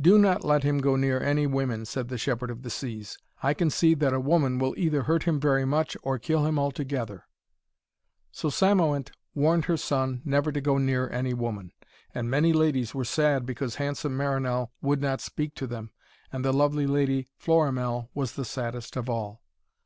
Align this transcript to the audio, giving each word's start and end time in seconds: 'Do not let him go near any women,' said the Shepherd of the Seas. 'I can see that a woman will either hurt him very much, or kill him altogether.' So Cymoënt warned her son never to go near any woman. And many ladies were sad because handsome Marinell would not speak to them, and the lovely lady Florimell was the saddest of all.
'Do 0.00 0.16
not 0.16 0.46
let 0.46 0.62
him 0.62 0.78
go 0.78 0.96
near 0.96 1.20
any 1.20 1.46
women,' 1.46 1.84
said 1.84 2.08
the 2.08 2.16
Shepherd 2.16 2.50
of 2.50 2.62
the 2.62 2.70
Seas. 2.70 3.18
'I 3.42 3.52
can 3.52 3.68
see 3.68 3.92
that 3.96 4.14
a 4.14 4.18
woman 4.18 4.58
will 4.58 4.72
either 4.78 5.02
hurt 5.02 5.24
him 5.24 5.38
very 5.38 5.66
much, 5.66 5.94
or 6.02 6.18
kill 6.18 6.46
him 6.46 6.58
altogether.' 6.58 7.26
So 8.32 8.48
Cymoënt 8.48 9.10
warned 9.34 9.66
her 9.66 9.76
son 9.76 10.22
never 10.24 10.52
to 10.52 10.62
go 10.62 10.78
near 10.78 11.10
any 11.10 11.34
woman. 11.34 11.72
And 12.14 12.30
many 12.30 12.54
ladies 12.54 12.94
were 12.94 13.04
sad 13.04 13.44
because 13.44 13.74
handsome 13.74 14.16
Marinell 14.16 14.72
would 14.80 15.02
not 15.02 15.20
speak 15.20 15.54
to 15.56 15.66
them, 15.66 15.90
and 16.32 16.42
the 16.42 16.52
lovely 16.54 16.86
lady 16.86 17.28
Florimell 17.36 18.08
was 18.14 18.36
the 18.36 18.46
saddest 18.46 18.96
of 18.96 19.10
all. 19.10 19.42